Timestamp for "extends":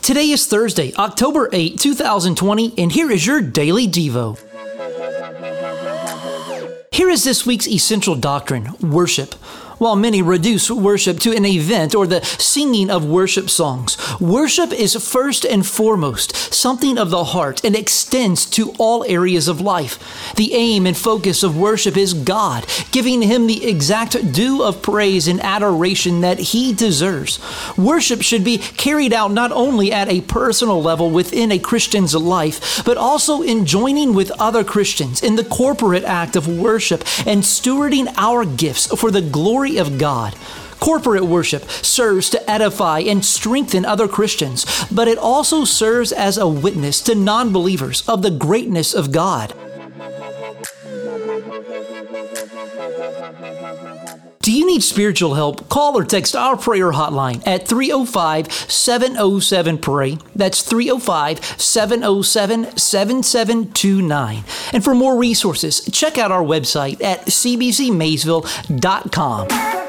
17.76-18.44